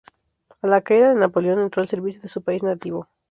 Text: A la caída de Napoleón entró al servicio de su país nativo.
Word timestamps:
A 0.63 0.65
la 0.67 0.81
caída 0.81 1.09
de 1.09 1.13
Napoleón 1.19 1.59
entró 1.59 1.79
al 1.83 1.87
servicio 1.87 2.21
de 2.23 2.27
su 2.27 2.41
país 2.41 2.63
nativo. 2.63 3.07